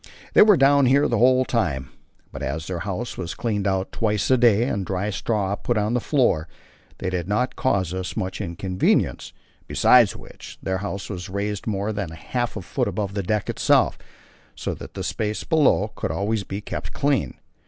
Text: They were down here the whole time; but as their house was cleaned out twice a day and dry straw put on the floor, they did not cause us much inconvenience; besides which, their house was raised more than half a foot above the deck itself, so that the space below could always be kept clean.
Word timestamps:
They 0.33 0.41
were 0.41 0.57
down 0.57 0.87
here 0.87 1.07
the 1.07 1.19
whole 1.19 1.45
time; 1.45 1.91
but 2.31 2.41
as 2.41 2.65
their 2.65 2.79
house 2.79 3.19
was 3.19 3.35
cleaned 3.35 3.67
out 3.67 3.91
twice 3.91 4.31
a 4.31 4.35
day 4.39 4.63
and 4.63 4.83
dry 4.83 5.11
straw 5.11 5.55
put 5.55 5.77
on 5.77 5.93
the 5.93 5.99
floor, 5.99 6.47
they 6.97 7.11
did 7.11 7.27
not 7.27 7.55
cause 7.55 7.93
us 7.93 8.17
much 8.17 8.41
inconvenience; 8.41 9.31
besides 9.67 10.15
which, 10.15 10.57
their 10.63 10.79
house 10.79 11.07
was 11.07 11.29
raised 11.29 11.67
more 11.67 11.93
than 11.93 12.09
half 12.09 12.57
a 12.57 12.63
foot 12.63 12.87
above 12.87 13.13
the 13.13 13.21
deck 13.21 13.47
itself, 13.47 13.99
so 14.55 14.73
that 14.73 14.95
the 14.95 15.03
space 15.03 15.43
below 15.43 15.91
could 15.93 16.09
always 16.09 16.43
be 16.43 16.61
kept 16.61 16.93
clean. 16.93 17.35